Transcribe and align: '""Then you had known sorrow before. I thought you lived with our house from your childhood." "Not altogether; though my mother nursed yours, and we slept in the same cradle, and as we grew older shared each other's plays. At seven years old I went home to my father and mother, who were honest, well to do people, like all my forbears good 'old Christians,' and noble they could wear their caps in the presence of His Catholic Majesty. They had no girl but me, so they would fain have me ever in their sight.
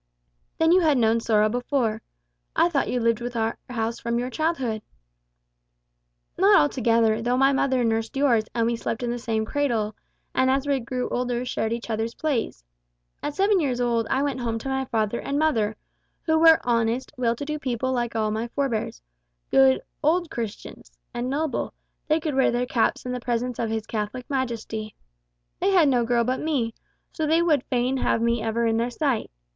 '""Then 0.57 0.71
you 0.71 0.81
had 0.81 0.97
known 0.97 1.19
sorrow 1.19 1.47
before. 1.47 2.01
I 2.55 2.69
thought 2.69 2.89
you 2.89 2.99
lived 2.99 3.21
with 3.21 3.35
our 3.35 3.59
house 3.69 3.99
from 3.99 4.17
your 4.17 4.31
childhood." 4.31 4.81
"Not 6.39 6.59
altogether; 6.59 7.21
though 7.21 7.37
my 7.37 7.53
mother 7.53 7.83
nursed 7.83 8.17
yours, 8.17 8.45
and 8.55 8.65
we 8.65 8.75
slept 8.75 9.03
in 9.03 9.11
the 9.11 9.19
same 9.19 9.45
cradle, 9.45 9.95
and 10.33 10.49
as 10.49 10.65
we 10.65 10.79
grew 10.79 11.07
older 11.09 11.45
shared 11.45 11.71
each 11.71 11.87
other's 11.91 12.15
plays. 12.15 12.63
At 13.21 13.35
seven 13.35 13.59
years 13.59 13.79
old 13.79 14.07
I 14.09 14.23
went 14.23 14.39
home 14.39 14.57
to 14.61 14.69
my 14.69 14.85
father 14.85 15.19
and 15.19 15.37
mother, 15.37 15.75
who 16.23 16.39
were 16.39 16.59
honest, 16.67 17.11
well 17.15 17.35
to 17.35 17.45
do 17.45 17.59
people, 17.59 17.91
like 17.93 18.15
all 18.15 18.31
my 18.31 18.47
forbears 18.47 19.03
good 19.51 19.79
'old 20.01 20.31
Christians,' 20.31 20.97
and 21.13 21.29
noble 21.29 21.75
they 22.07 22.19
could 22.19 22.33
wear 22.33 22.49
their 22.49 22.65
caps 22.65 23.05
in 23.05 23.11
the 23.11 23.19
presence 23.19 23.59
of 23.59 23.69
His 23.69 23.85
Catholic 23.85 24.27
Majesty. 24.31 24.95
They 25.59 25.69
had 25.69 25.87
no 25.87 26.05
girl 26.05 26.23
but 26.23 26.39
me, 26.39 26.73
so 27.11 27.27
they 27.27 27.43
would 27.43 27.63
fain 27.65 27.97
have 27.97 28.19
me 28.19 28.41
ever 28.41 28.65
in 28.65 28.77
their 28.77 28.89
sight. 28.89 29.29